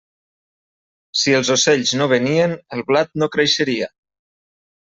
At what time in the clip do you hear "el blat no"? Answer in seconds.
2.79-3.31